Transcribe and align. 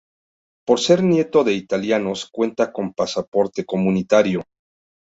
Por 0.65 0.79
ser 0.79 1.03
nieto 1.03 1.43
de 1.43 1.53
italianos 1.53 2.27
cuenta 2.31 2.73
con 2.73 2.91
pasaporte 2.91 3.65
comunitario. 3.67 4.41